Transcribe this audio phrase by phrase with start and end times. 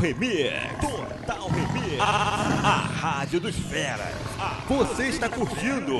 [0.00, 0.50] Remix.
[0.80, 2.00] Total Remix.
[2.00, 4.14] A, a Rádio dos Feras.
[4.66, 5.94] Você está curtindo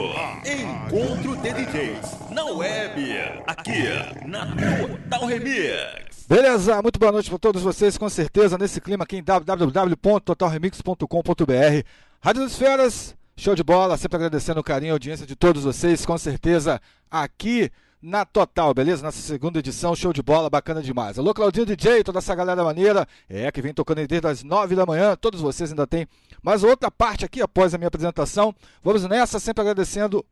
[0.47, 3.15] Encontro de DJs na web.
[3.47, 3.83] Aqui
[4.27, 6.25] na Total Remix.
[6.27, 11.85] Beleza, muito boa noite para todos vocês, com certeza, nesse clima aqui em www.totalremix.com.br.
[12.23, 15.65] Rádio dos Feras, show de bola, sempre agradecendo o carinho e a audiência de todos
[15.65, 16.81] vocês, com certeza,
[17.11, 17.71] aqui
[18.03, 19.03] na Total, beleza?
[19.03, 21.19] Nessa segunda edição, show de bola, bacana demais.
[21.19, 24.75] Alô, Claudinho DJ, toda essa galera maneira, é, que vem tocando aí desde as nove
[24.75, 26.07] da manhã, todos vocês ainda tem
[26.43, 28.55] mais outra parte aqui após a minha apresentação.
[28.83, 30.25] Vamos nessa, sempre agradecendo,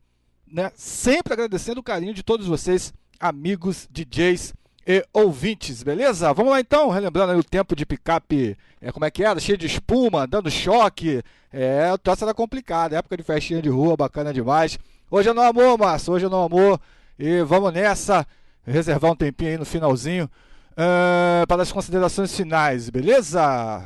[0.47, 0.71] né?
[0.75, 4.53] Sempre agradecendo o carinho de todos vocês, amigos, DJs
[4.87, 6.33] e ouvintes, beleza?
[6.33, 9.39] Vamos lá então, relembrando o tempo de picape, é, como é que era?
[9.39, 11.21] Cheio de espuma, dando choque,
[11.53, 14.79] é, o troço era complicado, época de festinha de rua, bacana demais.
[15.11, 16.81] Hoje é no amor, Márcio, hoje é no amor.
[17.19, 18.25] E vamos nessa,
[18.65, 20.23] reservar um tempinho aí no finalzinho
[20.71, 23.83] uh, para as considerações finais, beleza?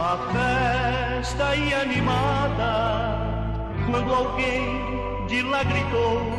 [0.00, 3.18] A festa e animada
[3.90, 6.38] quando alguém de lá gritou.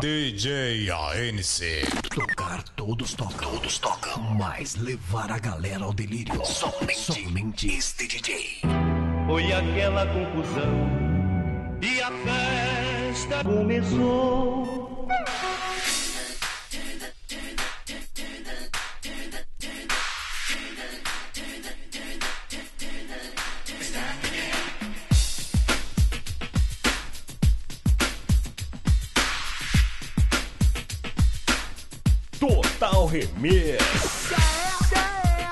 [0.00, 1.84] DJ ANC.
[2.08, 4.22] Tocar, todos tocam, todos tocam.
[4.38, 8.62] Mas levar a galera ao delírio, somente, somente este DJ.
[9.26, 10.88] Foi aquela confusão
[11.82, 15.08] e a festa começou.
[32.38, 34.37] Total Remix.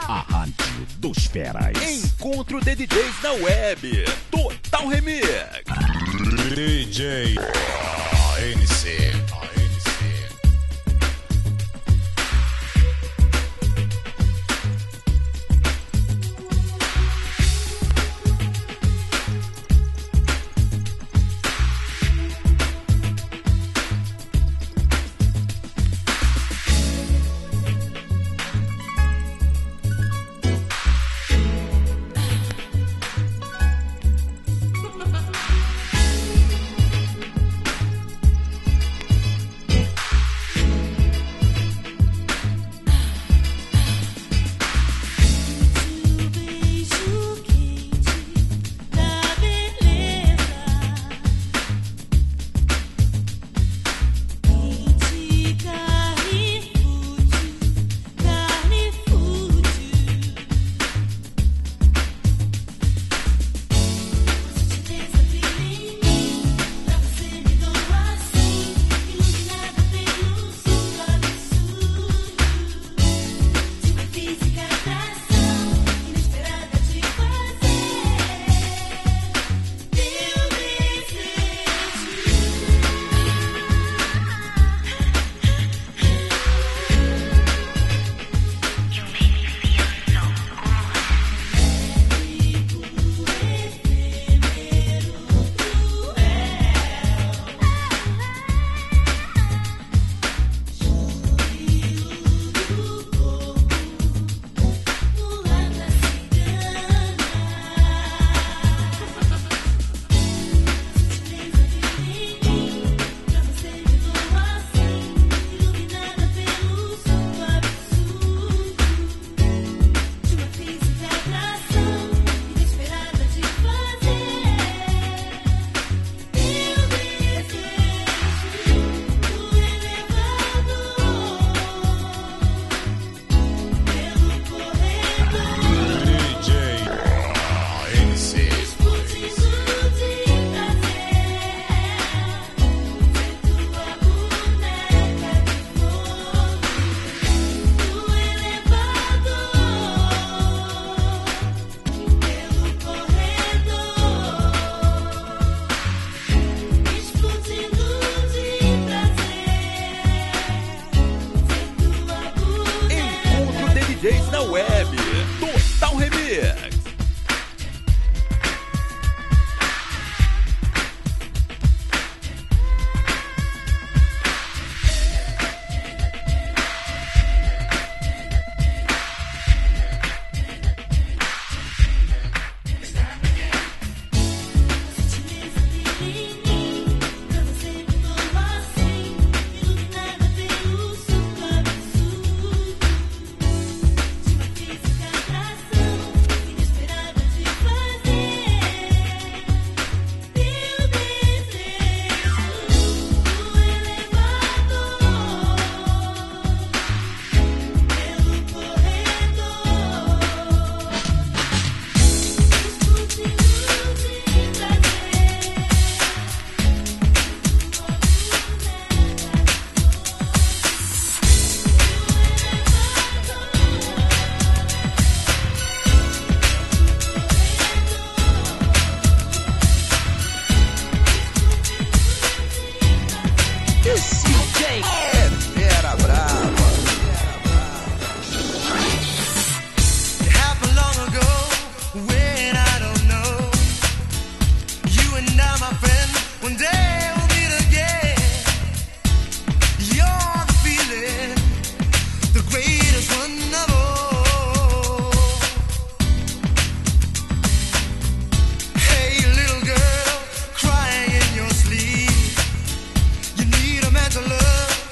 [0.08, 1.76] A rádio dos feras.
[1.82, 4.04] Encontro de DJs na web.
[4.30, 5.26] Total Remix.
[6.54, 7.36] DJ
[8.36, 9.45] ANC.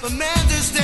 [0.07, 0.84] Amanda's Day.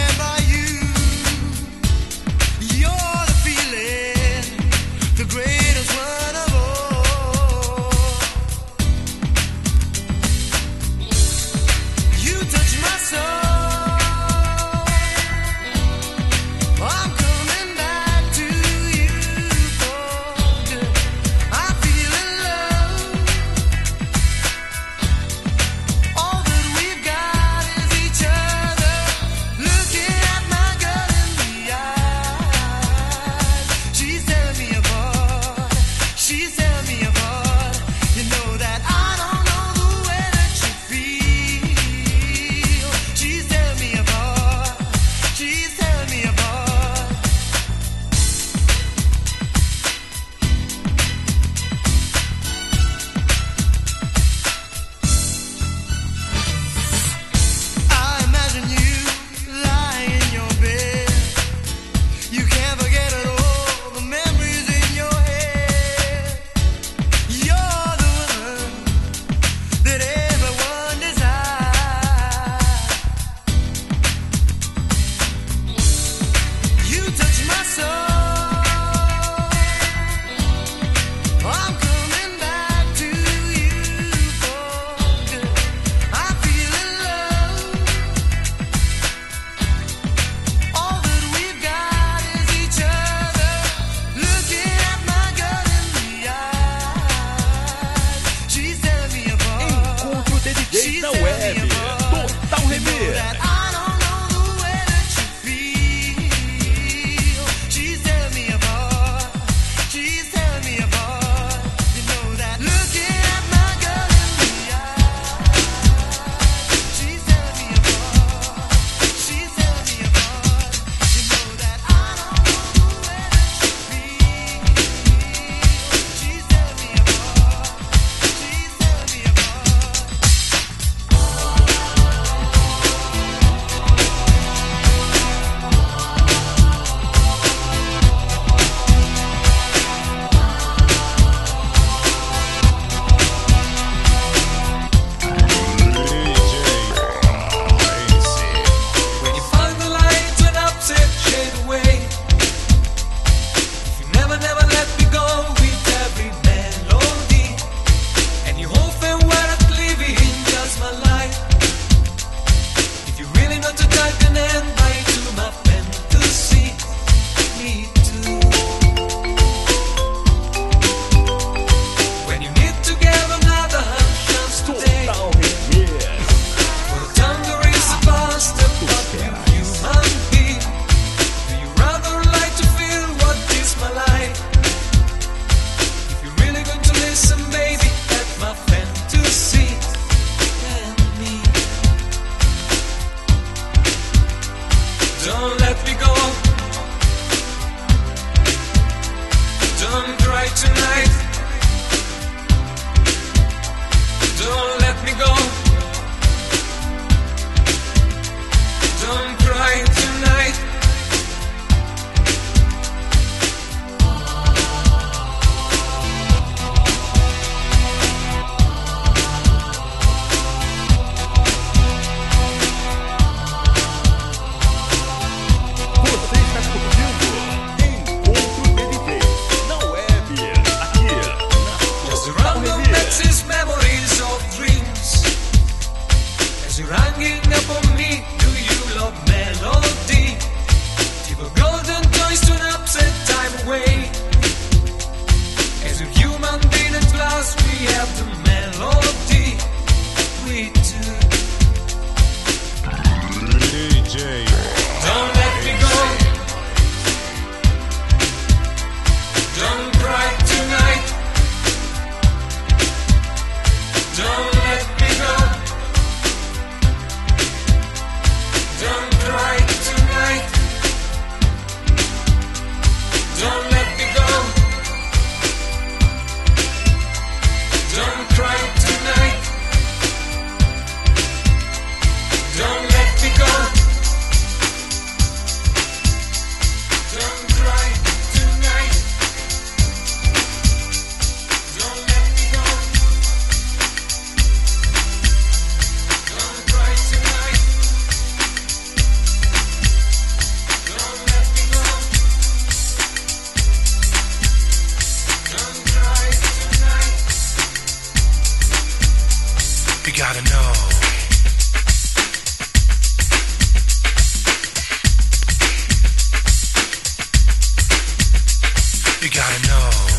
[319.22, 320.09] You gotta know.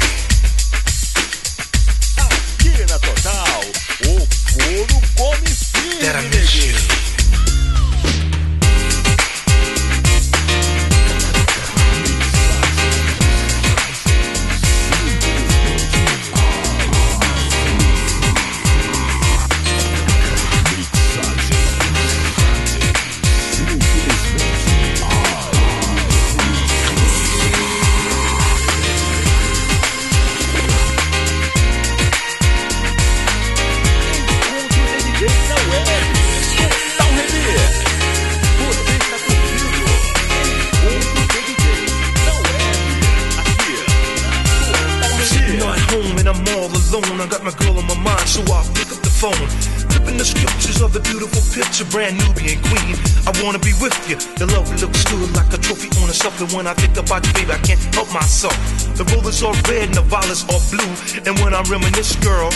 [50.12, 52.96] in the scriptures of the beautiful picture, brand Nubian queen.
[53.26, 54.20] I wanna be with you.
[54.38, 56.40] Your love looks good like a trophy on a shelf.
[56.42, 58.58] And when I think about you, baby, I can't help myself.
[59.00, 60.92] The roses are red and the violets are blue.
[61.26, 62.52] And when I reminisce, girl,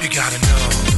[0.00, 0.97] you gotta know.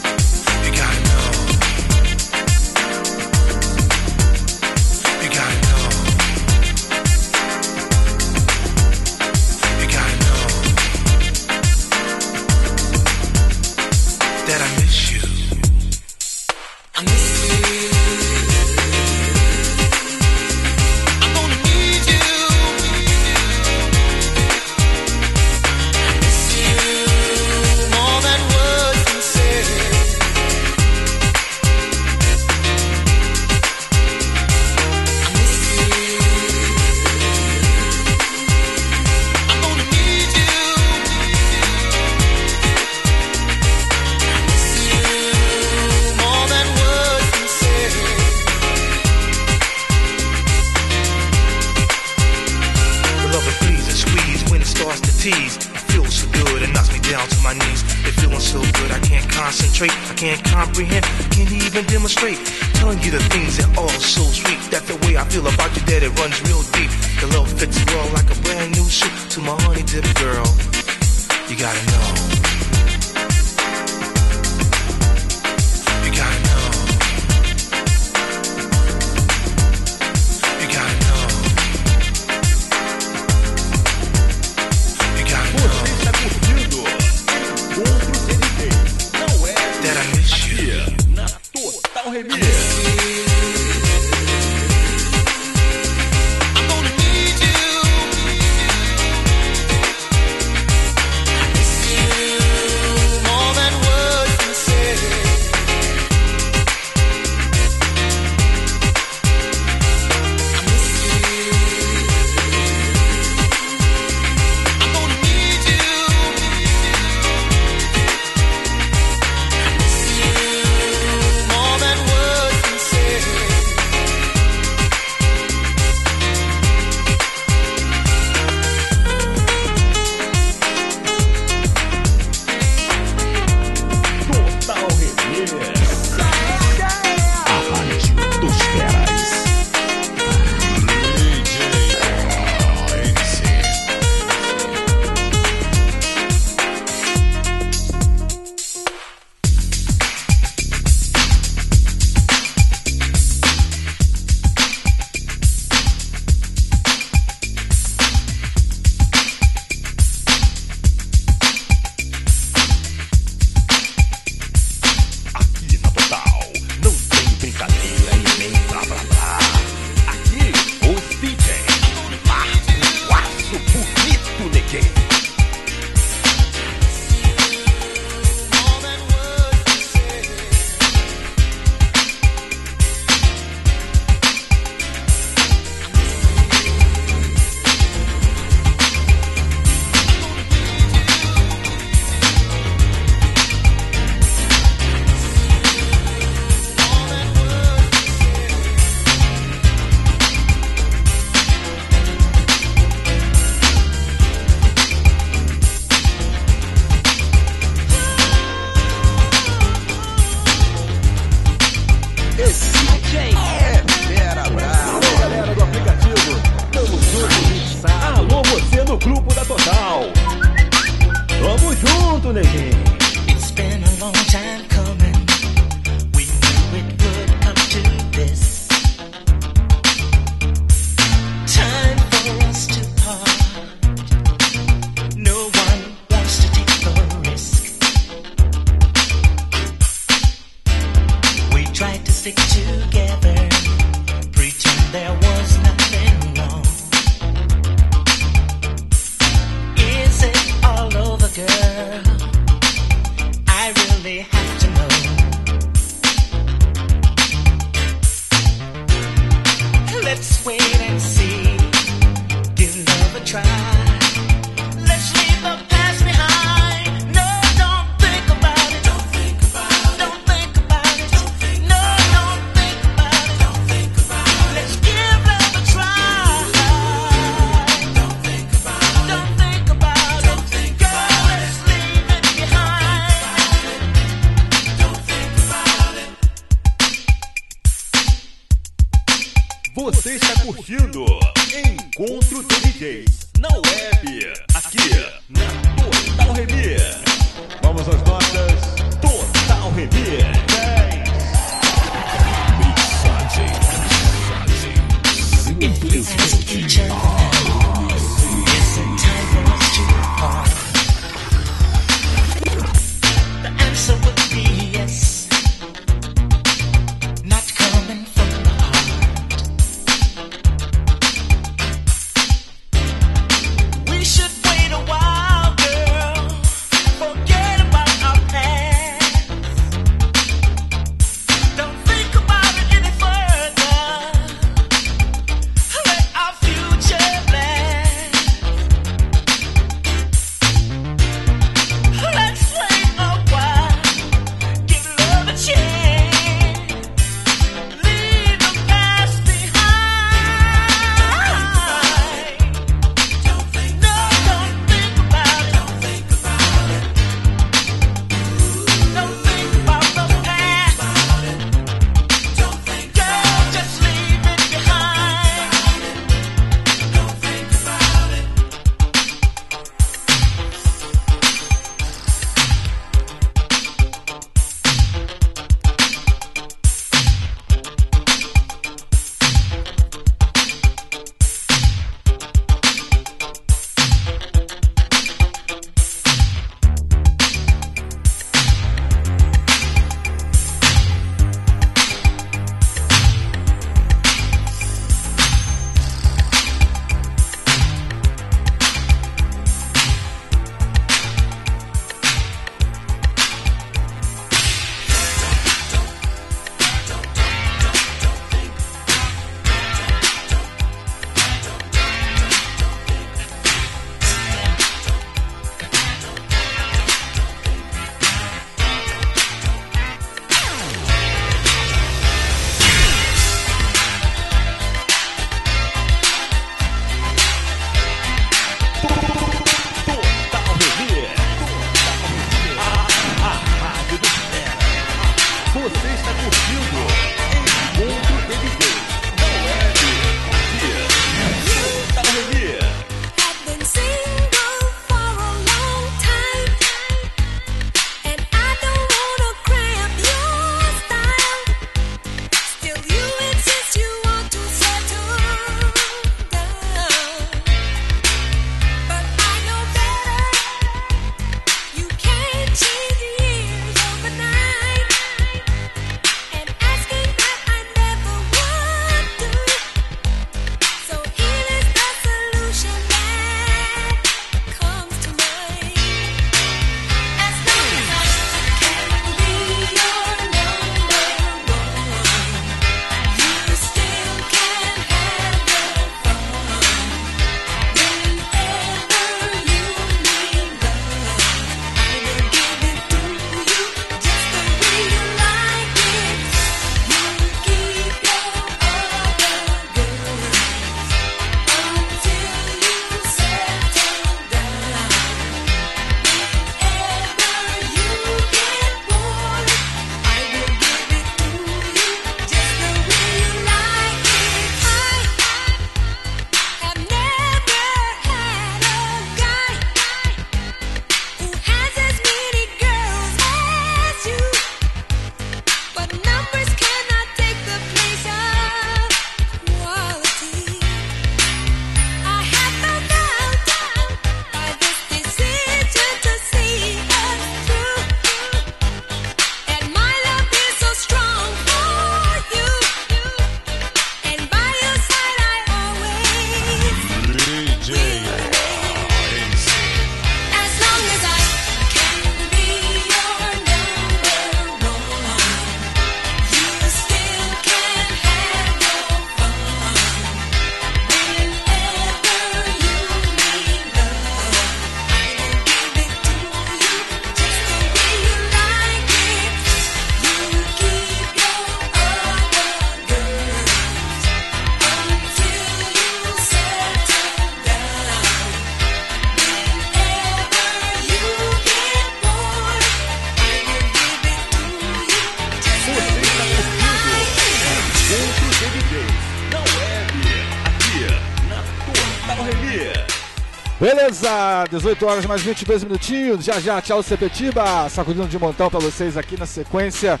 [594.02, 596.24] Beleza, 18 horas mais 22 minutinhos.
[596.24, 597.68] Já já, tchau Sepetiba.
[597.68, 600.00] Sacudindo de montão pra vocês aqui na sequência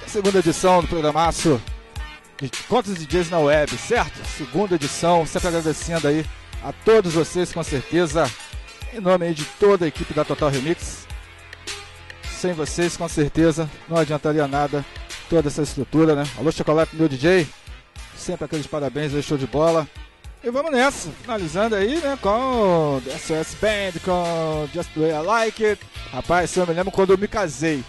[0.00, 1.60] da segunda edição do programaço
[2.40, 4.18] de Contos e DJs na Web, certo?
[4.26, 6.26] Segunda edição, sempre agradecendo aí
[6.64, 8.28] a todos vocês, com certeza,
[8.92, 11.06] em nome aí de toda a equipe da Total Remix.
[12.28, 14.84] Sem vocês, com certeza, não adiantaria nada
[15.30, 16.24] toda essa estrutura, né?
[16.36, 17.46] Alô, Chocolate, meu DJ.
[18.16, 19.86] Sempre aqueles parabéns show de bola.
[20.42, 25.26] E vamos nessa, finalizando aí, né, com The SOS Band, com Just The Way I
[25.26, 25.82] Like It.
[26.12, 27.82] Rapaz, eu me lembro quando eu me casei.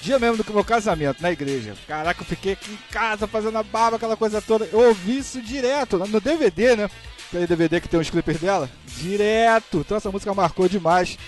[0.00, 1.74] Dia mesmo do meu casamento, na igreja.
[1.88, 4.66] Caraca, eu fiquei aqui em casa fazendo a barba, aquela coisa toda.
[4.72, 6.90] Eu ouvi isso direto, no DVD, né?
[7.26, 8.70] Aquele DVD que tem os clippers dela.
[8.96, 9.78] Direto.
[9.78, 11.18] Então essa música marcou demais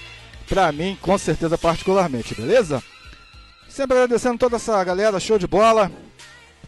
[0.48, 2.82] pra mim, com certeza, particularmente, beleza?
[3.68, 5.90] Sempre agradecendo toda essa galera, show de bola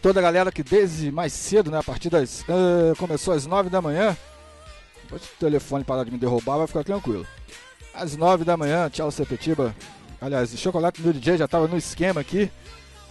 [0.01, 2.43] toda a galera que desde mais cedo, né, a partir das.
[2.49, 4.15] ah, começou às 9 da manhã.
[5.07, 7.25] Que o telefone parar de me derrubar, vai ficar tranquilo.
[7.93, 9.75] Às 9 da manhã, tchau Sepetiba.
[10.19, 12.51] Aliás, o chocolate do DJ já tava no esquema aqui.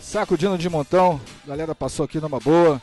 [0.00, 1.20] Sacudindo de montão.
[1.44, 2.82] A galera passou aqui numa boa.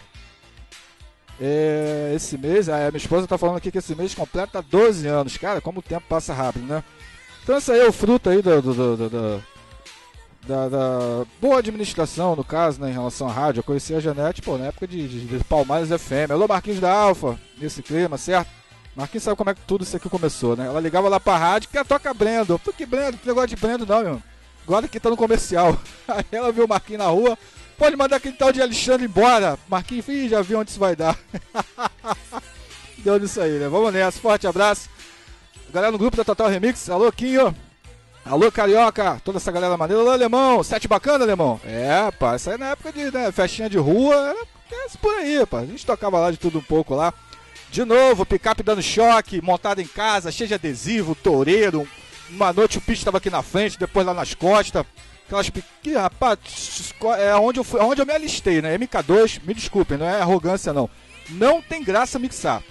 [1.39, 5.37] É, esse mês, a minha esposa tá falando aqui que esse mês completa 12 anos.
[5.37, 6.83] Cara, como o tempo passa rápido, né?
[7.43, 9.43] Então esse aí é o fruto aí do, do- do- do-
[10.47, 13.59] da, da boa administração, no caso, né, em relação à rádio.
[13.59, 16.31] Eu conheci a Janete, pô, na época de, de, de Palmares FM.
[16.31, 18.49] Alô, Marquinhos da Alfa, nesse clima, certo?
[18.95, 20.65] Marquinhos sabe como é que tudo isso aqui começou, né?
[20.65, 22.59] Ela ligava lá pra rádio, que toca Brendo.
[22.59, 24.23] Pô, que Brendo, que negócio de Brendo não, meu.
[24.63, 25.77] Agora que tá no comercial.
[26.07, 27.37] Aí ela viu o Marquinhos na rua,
[27.77, 29.57] pode mandar aquele tal de Alexandre embora.
[29.67, 31.17] Marquinhos, ih, já viu onde isso vai dar.
[32.97, 33.67] Deu nisso aí, né?
[33.67, 34.87] Vamos nessa, forte abraço.
[35.73, 37.55] Galera no grupo da Total Remix, alô, Quinho.
[38.23, 40.01] Alô, Carioca, toda essa galera maneira.
[40.01, 41.59] Alô, Alemão, sete bacana, Alemão?
[41.65, 44.45] É, pá, isso aí na época de né, festinha de rua, era
[45.01, 45.59] por aí, pá.
[45.59, 47.13] A gente tocava lá de tudo um pouco lá.
[47.71, 51.87] De novo, picape dando choque, montado em casa, cheio de adesivo, toureiro.
[52.29, 54.85] Uma noite o picho tava aqui na frente, depois lá nas costas.
[55.25, 58.77] Aquelas pique, rapaz, é onde eu, fui, onde eu me alistei, né?
[58.77, 60.89] MK2, me desculpem, não é arrogância não.
[61.29, 62.61] Não tem graça mixar.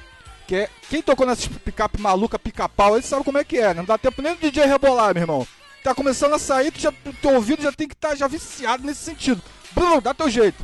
[0.51, 3.75] Que quem tocou nessas picape maluca, pica-pau, ele sabe como é que é, né?
[3.75, 5.47] Não dá tempo nem do DJ rebolar, meu irmão.
[5.81, 9.05] Tá começando a sair, tu já, teu ouvido já tem que estar já viciado nesse
[9.05, 9.41] sentido.
[9.71, 10.61] Brum, dá teu jeito.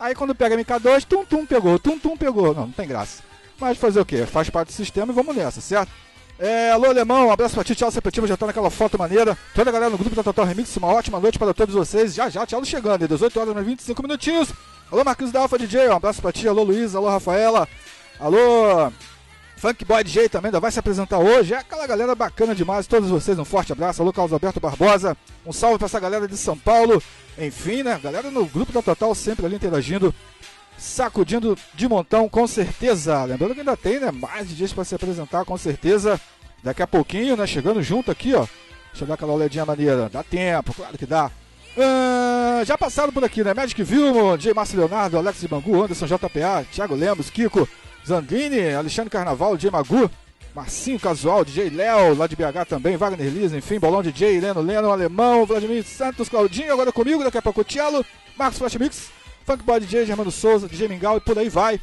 [0.00, 2.52] Aí quando pega MK2, tum tum pegou, tum tum pegou.
[2.52, 3.22] Não, não tem graça.
[3.56, 4.26] Mas fazer o quê?
[4.26, 5.92] Faz parte do sistema e vamos nessa, certo?
[6.36, 9.38] É, alô, Alemão, um abraço pra ti, tchau, Sepetiba, já tá naquela foto maneira.
[9.54, 12.16] Toda a galera no grupo da Total Remix, uma ótima noite para todos vocês.
[12.16, 14.48] Já, já, tchau, chegando, 18 horas e 25 minutinhos.
[14.90, 17.68] Alô, Marquinhos da Alfa DJ, um abraço pra ti, alô, Luiz, alô, Rafaela,
[18.18, 18.90] alô,
[19.60, 21.52] Funk Boy DJ também, ainda vai se apresentar hoje.
[21.52, 24.00] É aquela galera bacana demais, todos vocês, um forte abraço.
[24.00, 27.02] Alô, Carlos Alberto Barbosa, um salve pra essa galera de São Paulo.
[27.38, 30.14] Enfim, né, galera no grupo da Total sempre ali interagindo
[30.78, 33.22] sacudindo de montão, com certeza.
[33.24, 34.10] Lembrando que ainda tem, né?
[34.10, 36.18] Mais DJs para se apresentar, com certeza.
[36.64, 37.46] Daqui a pouquinho, né?
[37.46, 38.46] Chegando junto aqui, ó.
[38.90, 40.08] Deixa eu dar aquela olhadinha maneira.
[40.08, 41.30] Dá tempo, claro que dá.
[41.76, 43.52] Ah, já passaram por aqui, né?
[43.52, 44.54] Magic Vilmo, J.
[44.54, 47.68] Márcio Leonardo, Alex de Bangu, Anderson JPA, Thiago Lemos, Kiko,
[48.06, 49.70] Zandini, Alexandre Carnaval, J.
[49.70, 50.10] Magu,
[50.54, 54.90] Marcinho Casual, DJ Léo, lá de BH também, Wagner Lisa, enfim, Bolão DJ, Leno Leno,
[54.90, 58.04] Alemão, Vladimir Santos, Claudinho, agora comigo, daqui a pouco o Tielo,
[58.36, 59.10] Marcos Flash Mix,
[59.44, 61.80] Funk Boy DJ, Germano Souza, DJ Mingau e por aí vai.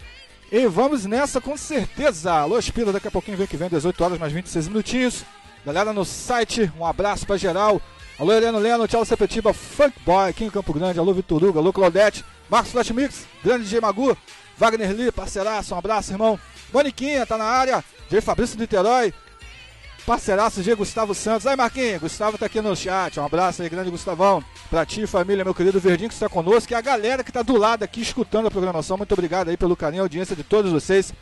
[0.52, 2.32] E vamos nessa com certeza.
[2.32, 5.26] Alô, Espira, daqui a pouquinho vem que vem, 18 horas mais 26 minutinhos.
[5.66, 7.82] Galera no site, um abraço pra geral.
[8.18, 11.00] Alô, Heleno Leno, tchau, Sepetiba, Funk Boy aqui em Campo Grande.
[11.00, 14.18] Alô, Vitor Hugo, alô, Claudete, Marcos Flash Mix, grande DJ Magu,
[14.58, 16.40] Wagner Lee, parceiraço, um abraço, irmão.
[16.74, 17.84] Moniquinha, tá na área.
[18.10, 19.14] DJ Fabrício Niterói,
[20.06, 20.74] parceiraço G.
[20.74, 21.46] Gustavo Santos.
[21.46, 23.20] Aí, Marquinhos, Gustavo tá aqui no chat.
[23.20, 24.44] Um abraço aí, grande Gustavão.
[24.70, 26.72] Pra ti, família, meu querido Verdinho que está conosco.
[26.72, 28.98] E a galera que tá do lado aqui escutando a programação.
[28.98, 31.14] Muito obrigado aí pelo carinho e audiência de todos vocês.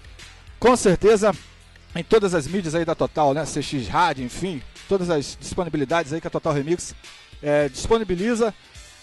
[0.59, 1.33] Com certeza,
[1.95, 3.43] em todas as mídias aí da Total, né?
[3.43, 6.93] CX Rádio, enfim, todas as disponibilidades aí que a Total Remix
[7.41, 8.53] é, disponibiliza.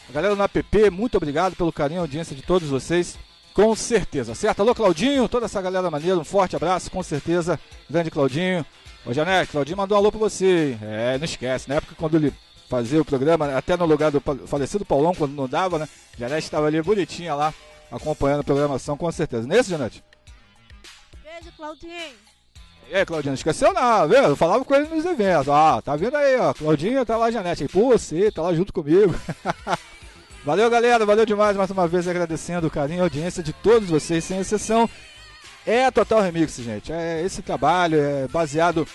[0.09, 3.19] A galera no app, muito obrigado pelo carinho e audiência de todos vocês.
[3.55, 4.61] Com certeza, certo?
[4.61, 7.61] Alô, Claudinho, toda essa galera maneira, um forte abraço, com certeza.
[7.89, 8.65] Grande Claudinho.
[9.05, 10.77] Ô, Janete, Claudinho mandou um alô pra você.
[10.81, 12.33] É, não esquece, na época quando ele
[12.69, 15.89] fazia o programa, até no lugar do falecido Paulão, quando não dava, né?
[16.19, 17.53] Janete estava ali bonitinha lá,
[17.91, 19.47] acompanhando a programação, com certeza.
[19.47, 20.03] Não é isso, Janete?
[21.23, 22.15] Beijo, Claudinho.
[22.91, 24.19] E aí, Claudinho, não esqueceu não, viu?
[24.19, 25.49] Eu falava com ele nos eventos.
[25.51, 26.55] Ah, tá vendo aí, ó.
[26.55, 27.65] Claudinho tá lá, Janete.
[27.65, 29.15] Aí, pô, você tá lá junto comigo.
[30.45, 31.07] valeu, galera.
[31.07, 34.39] Valeu demais mais uma vez agradecendo o carinho e a audiência de todos vocês, sem
[34.39, 34.89] exceção.
[35.67, 36.93] É a Total Remix, gente.
[36.93, 38.87] É esse trabalho é baseado.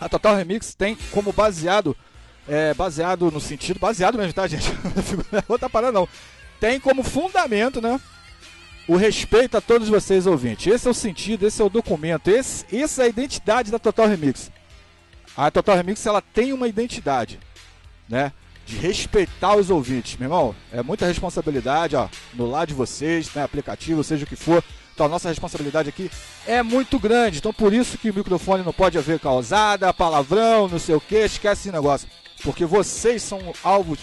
[0.00, 1.96] A Total Remix tem como baseado.
[2.48, 3.78] É baseado no sentido.
[3.78, 4.70] Baseado mesmo, tá, gente?
[5.32, 6.08] Não é outra parada, não.
[6.60, 8.00] Tem como fundamento, né?
[8.86, 10.72] o respeito a todos vocês ouvintes.
[10.72, 14.06] Esse é o sentido, esse é o documento, esse, essa é a identidade da Total
[14.06, 14.50] Remix.
[15.36, 17.40] A Total Remix ela tem uma identidade,
[18.08, 18.32] né?
[18.66, 20.56] De respeitar os ouvintes, meu irmão.
[20.72, 23.42] É muita responsabilidade, ó, no lado de vocês, né?
[23.42, 24.64] Aplicativo, seja o que for.
[24.94, 26.10] Então a nossa responsabilidade aqui
[26.46, 27.38] é muito grande.
[27.38, 31.16] Então por isso que o microfone não pode haver causada, palavrão, não sei o que,
[31.16, 32.08] esquece esse negócio.
[32.42, 34.00] Porque vocês são alvos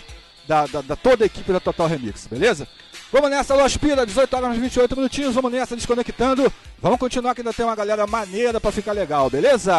[0.48, 2.68] da, da, da toda a equipe da Total Remix, beleza?
[3.12, 6.52] Vamos nessa, Alô Aspira, 18 horas e 28 minutinhos, vamos nessa, desconectando.
[6.82, 9.74] Vamos continuar que ainda tem uma galera maneira pra ficar legal, beleza?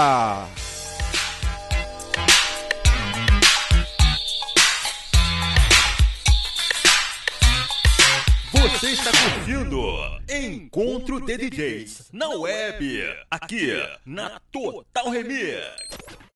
[8.52, 9.82] Você está curtindo
[10.28, 13.72] Encontro de DJs na web, aqui
[14.04, 16.22] na Total Remix.